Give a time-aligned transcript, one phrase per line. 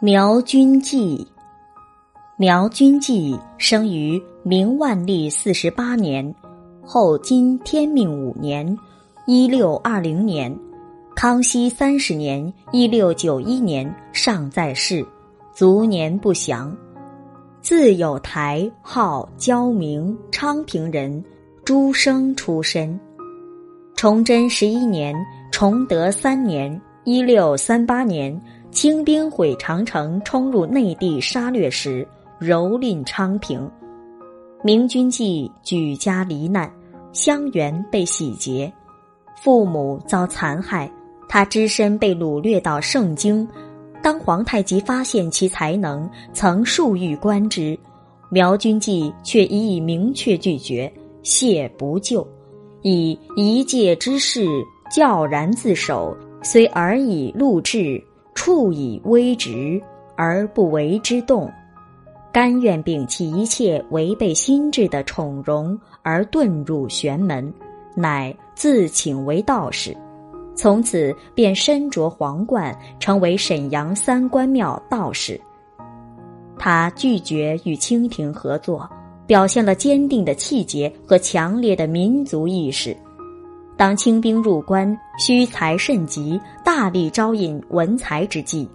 [0.00, 1.26] 苗君记，
[2.36, 6.32] 苗君记生于明万历四十八年，
[6.84, 8.78] 后金天命五年
[9.26, 10.56] （一六二零年），
[11.16, 15.04] 康熙三十年（一六九一年）尚在世，
[15.52, 16.72] 卒年不详。
[17.60, 21.24] 字有台，号焦明，昌平人，
[21.64, 22.96] 诸生出身。
[23.96, 25.12] 崇祯十一年，
[25.50, 28.40] 崇德三年（一六三八年），
[28.80, 32.06] 清兵毁长城，冲入内地杀掠时，
[32.40, 33.68] 蹂躏昌平。
[34.62, 36.72] 明君记举家罹难，
[37.12, 38.72] 乡园被洗劫，
[39.42, 40.88] 父母遭残害，
[41.28, 43.44] 他只身被掳掠到盛京。
[44.00, 47.76] 当皇太极发现其才能，曾数欲观之，
[48.30, 50.88] 苗君记却一以明确拒绝，
[51.24, 52.24] 谢不就。
[52.82, 54.46] 以一介之士，
[54.88, 58.00] 教然自守，虽尔以戮志，
[58.38, 59.82] 处以威直，
[60.14, 61.52] 而不为之动，
[62.32, 67.52] 甘愿摒弃一切违背心智的宠荣，而遁入玄门，
[67.96, 69.92] 乃自请为道士。
[70.54, 75.40] 从此便身着皇冠，成为沈阳三官庙道士。
[76.56, 78.88] 他拒绝与清廷合作。
[79.26, 82.96] 表现了坚定的气节和强烈的民族意识。
[83.78, 88.68] 当清兵入关，需才甚急，大力招引文才之际，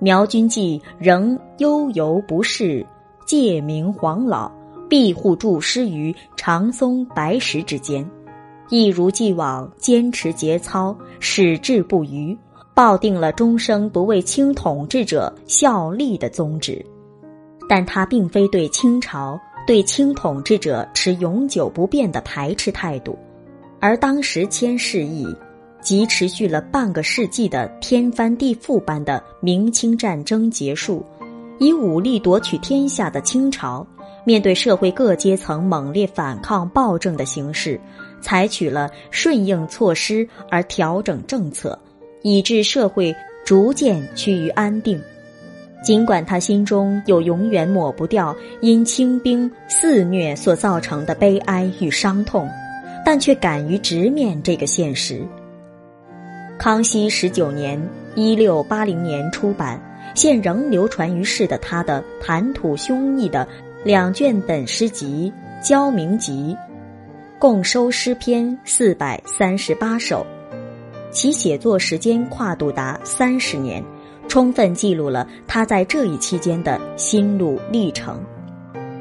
[0.00, 2.84] 苗君记仍悠游不适，
[3.24, 4.50] 借名黄老，
[4.88, 8.04] 庇护注师于长松白石之间，
[8.68, 12.36] 一如既往坚持节操，矢志不渝，
[12.74, 16.84] 抱定了终生不为清统治者效力的宗旨。
[17.68, 19.38] 但他并非对清朝。
[19.66, 23.18] 对清统治者持永久不变的排斥态度，
[23.80, 25.26] 而当时迁事议
[25.80, 31.04] 即持续了半个世纪的天翻地覆般的明清战争结束，
[31.58, 33.86] 以武力夺取天下的清朝，
[34.24, 37.80] 面对社会各阶层猛烈反抗暴政的形势，
[38.20, 41.78] 采取了顺应措施而调整政策，
[42.22, 43.14] 以致社会
[43.46, 45.00] 逐渐趋于安定。
[45.84, 52.48] 尽管他心中有永远抹不掉因清兵肆虐所造成的悲哀与伤痛，
[53.10, 55.26] 但却敢于直面这个现实。
[56.58, 57.80] 康熙十九年
[58.14, 59.80] （一六八零年）出版，
[60.14, 63.48] 现仍流传于世的他的谈吐胸臆的
[63.82, 65.32] 两卷本诗集
[65.66, 66.54] 《焦明集》，
[67.38, 70.26] 共收诗篇四百三十八首，
[71.10, 73.82] 其写作时间跨度达三十年。
[74.28, 78.20] 充分记录了他在这一期间的心路历程，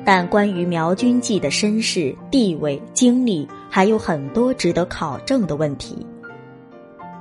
[0.05, 3.45] 但关于苗君记的身世、地位、经历，
[3.77, 6.03] 还有很多值得考证的问题。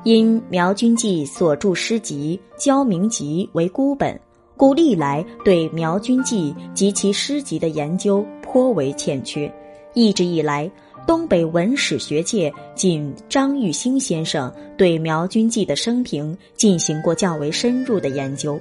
[0.05, 4.19] 因苗君记所著诗集《焦明集》为孤本，
[4.57, 9.53] 故历来对苗君记及其诗集的研究颇为欠缺，
[9.93, 10.71] 一直以来。
[11.07, 18.59] 东北文史学界仅张玉兴先生对苗君记的生平进行过较为深入的研究，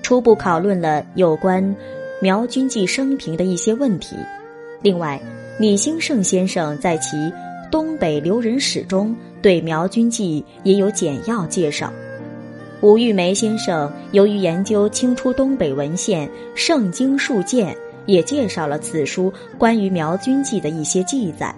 [0.00, 1.74] 初步讨论了有关
[2.22, 4.14] 苗君记生平的一些问题。
[4.80, 5.20] 另外，
[5.58, 7.16] 李兴盛先生在其
[7.70, 11.90] 《东北留人史》中对苗君记也有简要介绍。
[12.82, 17.72] 吴玉梅先生由于研究清初东北文献《圣经数件》，
[18.04, 21.54] 也介绍了此书关于苗君记的一些记载。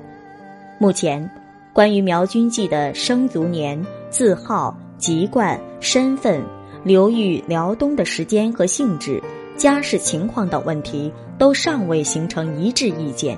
[0.79, 1.29] 目前，
[1.73, 6.41] 关于苗君记的生卒年、字号、籍贯、身份、
[6.85, 9.21] 流寓辽东的时间和性质、
[9.57, 13.37] 家世情况等问题，都尚未形成一致意见。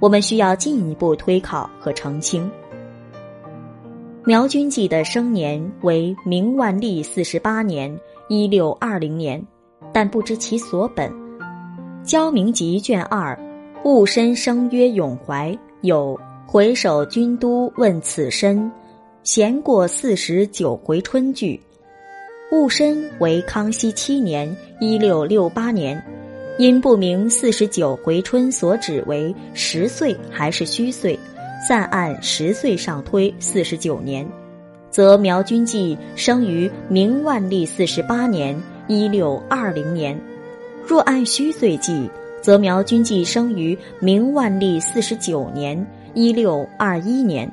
[0.00, 2.50] 我们需要进一步推考和澄清。
[4.24, 7.98] 苗君记的生年为明万历四十八年
[8.28, 9.42] （一六二零年），
[9.92, 11.10] 但不知其所本。
[12.04, 13.38] 《焦明集》卷二，
[13.84, 16.18] 戊申生曰永怀，有。
[16.50, 18.72] 回首军都问此身，
[19.22, 21.60] 闲过四十九回春句。
[22.50, 26.02] 戊申为康熙七年（一六六八年），
[26.58, 31.16] 因不明四十九回春所指为十岁还是虚岁，
[31.68, 34.26] 暂按十岁上推四十九年，
[34.90, 40.20] 则苗君记生于明万历四十八年（一六二零年）。
[40.84, 42.10] 若按虚岁计，
[42.42, 45.86] 则苗君记生于明万历四十九年。
[46.14, 47.48] 一六二一年，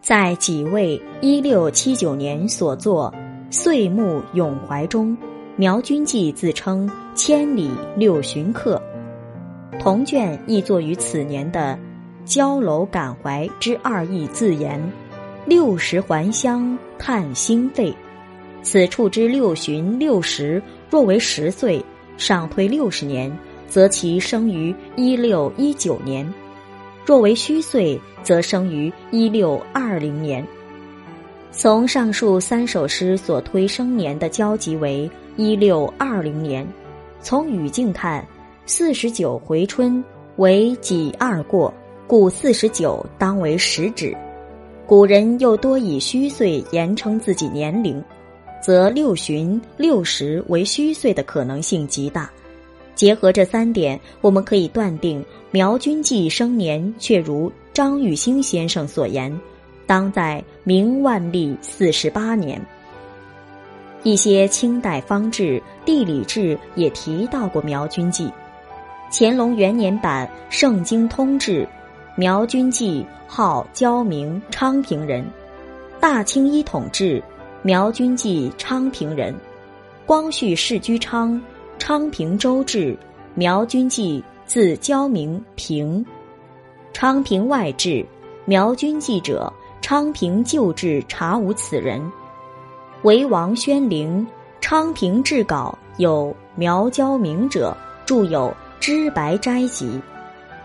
[0.00, 3.12] 在己未一六七九年所作
[3.54, 5.14] 《岁暮咏怀》中，
[5.58, 6.86] 苗君记自称
[7.16, 8.80] “千里六旬客”。
[9.80, 11.78] 同卷亦作于此年的
[12.30, 14.78] 《焦楼感怀》之二义自言
[15.48, 17.94] ：“六十还乡叹心肺。”
[18.62, 21.82] 此处之六旬、六十，若为十岁，
[22.18, 23.34] 上推六十年，
[23.66, 26.26] 则其生于一六一九年；
[27.06, 30.46] 若为虚岁，则生于一六二零年。
[31.50, 36.66] 从上述三首诗所推生年的交集为一六二零年。
[37.20, 38.26] 从语境看，
[38.64, 40.02] 四十九回春
[40.36, 41.72] 为己二过，
[42.06, 44.16] 故四十九当为实指。
[44.86, 48.02] 古人又多以虚岁言称自己年龄，
[48.62, 52.30] 则六旬、六十为虚岁的可能性极大。
[52.94, 59.36] 结合这三点，我们可以断定苗君记生年却如张玉兴先生所言。
[59.86, 62.64] 当在明万历四十八年，
[64.06, 68.30] 一些清代方志、地理志也提到过苗君记。
[69.10, 71.64] 乾隆元年版《圣经通志》，
[72.14, 75.24] 苗君记号焦明，昌平人；
[75.98, 77.20] 大清一统志，
[77.62, 79.34] 苗君记昌平人；
[80.06, 81.42] 光绪世居昌，
[81.76, 82.96] 昌平州志，
[83.34, 86.00] 苗君记字焦明平；
[86.92, 88.06] 昌平外志，
[88.44, 89.52] 苗君记者。
[89.82, 92.00] 昌平旧志查无此人，
[93.06, 94.26] 为王宣陵
[94.60, 97.72] 《昌平志稿》有苗焦明者，
[98.04, 98.48] 著有
[98.80, 99.86] 《知白斋集》。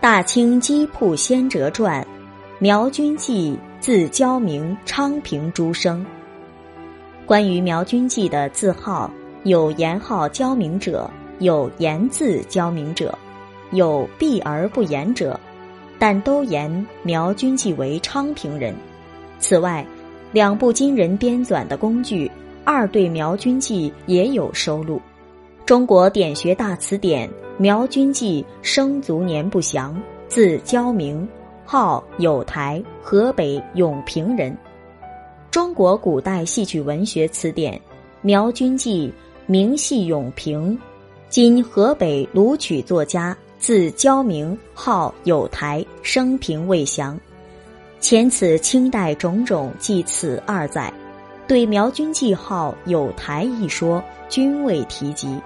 [0.00, 2.04] 大清机铺先哲传，
[2.58, 6.04] 苗君记字焦明，昌平诸生。
[7.26, 9.08] 关于苗君记的字号，
[9.44, 11.08] 有言号焦明者，
[11.38, 13.16] 有言字焦明者，
[13.70, 15.38] 有避而不言者，
[15.96, 18.74] 但都言苗君记为昌平人。
[19.38, 19.86] 此外，
[20.32, 22.26] 两部金人编纂的工具
[22.64, 25.00] 《二对苗君记》也有收录。
[25.66, 31.28] 中国典学大词典苗君记生卒年不详，字焦明，
[31.66, 34.56] 号有台，河北永平人。
[35.50, 37.78] 中国古代戏曲文学词典
[38.22, 39.12] 苗君记
[39.44, 40.76] 名系永平，
[41.28, 47.20] 今河北卢曲作家，字焦明，号有台，生平未详。
[48.02, 50.92] 前此清代种种记此二载，
[51.46, 55.40] 对苗军记号有台一说均未提及。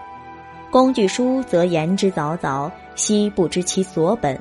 [0.71, 4.41] 工具书则言之凿凿，悉不知其所本。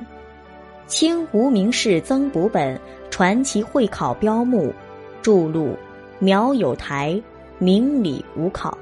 [0.86, 2.80] 清无名氏曾补本
[3.10, 4.72] 传奇会考标目
[5.20, 5.76] 注录
[6.18, 7.20] 苗有台
[7.58, 8.76] 明理无考。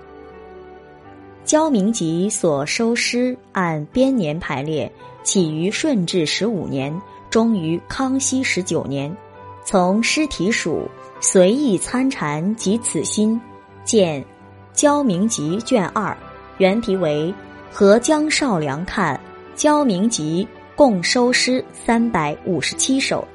[1.45, 4.91] 焦明集所收诗按编年排列，
[5.25, 6.97] 起于顺治十五年，
[7.31, 9.15] 终于康熙十九年。
[9.65, 10.87] 从诗题属
[11.21, 13.41] 随意参禅及此心，
[13.83, 14.21] 见
[14.75, 16.15] 《焦明集》卷二，
[16.59, 17.33] 原题为
[17.75, 19.19] 《和江少良看
[19.55, 20.47] 焦明集》，
[20.77, 23.27] 共收诗三百五十七首，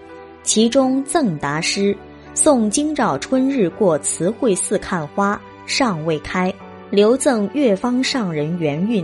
[0.44, 1.94] 其中赠答诗
[2.36, 5.36] 《送京兆春日过慈惠寺看花》
[5.66, 6.54] 尚未开，
[6.92, 9.04] 留赠越方上人元韵，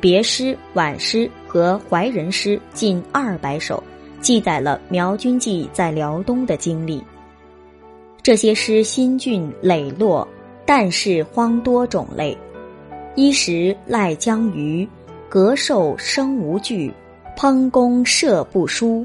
[0.00, 3.84] 别诗、晚诗和怀人诗近二百首。
[4.24, 7.04] 记载了苗君记在辽东的经历。
[8.22, 10.26] 这些诗新俊磊落，
[10.64, 12.34] 但是荒多种类。
[13.16, 14.88] 衣食赖江鱼，
[15.28, 16.90] 隔寿生无惧，
[17.36, 19.04] 烹弓射不输，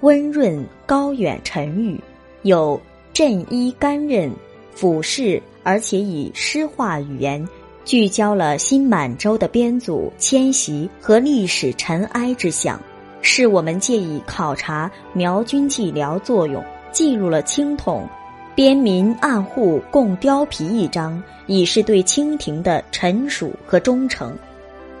[0.00, 1.98] 温润高远沉郁，
[2.42, 2.78] 有
[3.14, 4.30] 振衣干刃，
[4.70, 7.48] 俯视，而且以诗化语言，
[7.86, 12.78] 聚焦了新满洲的编组迁徙和历史尘埃之象。
[13.20, 18.08] 是我们借以考察苗军记辽作用，记录了清统
[18.54, 24.36] 边民暗户共貂皮一章，以示对清廷的臣属和忠诚。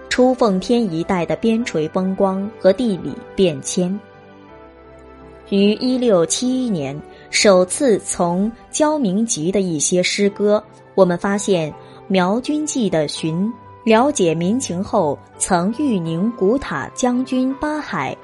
[0.08, 3.98] 出奉天一带的边陲风光和地理变迁。
[5.50, 10.62] 于一六七一年，首次从焦明集的一些诗歌，
[10.94, 11.72] 我们发现
[12.08, 13.50] 苗军记的寻。
[13.88, 18.14] 了解民情后，曾遇宁古塔将军八海，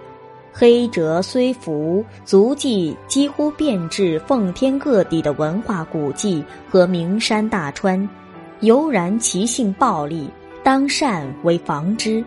[0.53, 8.07] 黑哲虽服，足迹几乎遍至奉天各地的文化古迹和名山大川，
[8.61, 10.29] 犹然其性暴戾，
[10.63, 12.23] 当善为防之，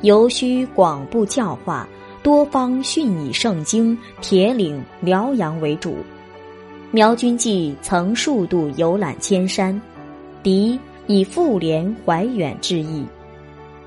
[0.00, 1.86] 尤需广布教化，
[2.22, 5.96] 多方训以圣经，铁岭辽阳为主。
[6.92, 9.78] 苗君记曾数度游览千山，
[10.42, 10.80] 敌。
[11.10, 13.04] 以复联怀远之意，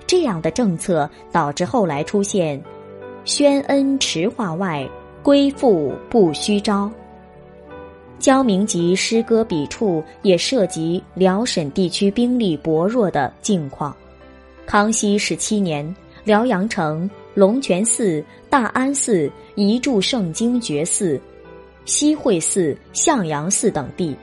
[0.06, 2.62] 这样的政策导致后来出现
[3.24, 4.86] “宣恩持化外，
[5.24, 6.92] 归附不须招”。
[8.20, 13.96] 焦明集诗歌笔触也涉及辽沈地区兵力薄弱的境况。
[14.66, 21.18] 康熙十七年，辽阳城龙泉寺、大安寺移驻圣经觉寺、
[21.86, 24.14] 西会寺、向阳寺等地，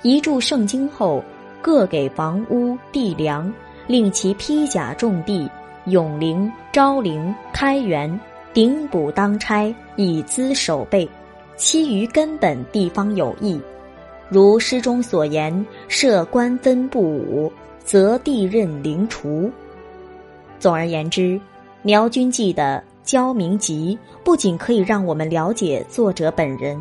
[0.00, 1.22] 移驻圣经后。
[1.62, 3.52] 各给房屋地粮，
[3.86, 5.48] 令其披甲种地。
[5.86, 8.20] 永陵、昭陵、开元、
[8.52, 11.08] 顶补当差，以资守备；
[11.56, 13.58] 其余根本地方有异，
[14.28, 17.50] 如诗中所言，设官分部伍，
[17.82, 19.50] 则地任陵除。
[20.58, 21.20] 总而言之，
[21.80, 26.78] 《苗军记》的焦明集不仅可以让我们了解作者本人，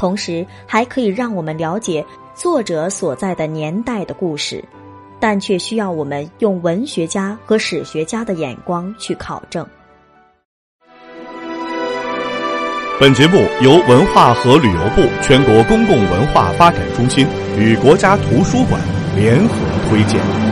[0.00, 2.02] 同时还可以让我们了解
[2.34, 4.64] 作者所在的年代的故事。
[5.20, 9.64] 但却需要我们用文学家和史学家的眼光去考证。
[12.98, 17.26] 本节目由文化和旅游部全国公共文化发展中心
[17.58, 18.80] 与国家图书馆
[19.14, 19.54] 联合
[19.88, 20.49] 推荐。